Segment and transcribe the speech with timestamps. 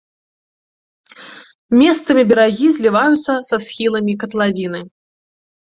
[1.81, 4.81] Месцамі берагі зліваюцца са схіламі катлавіны.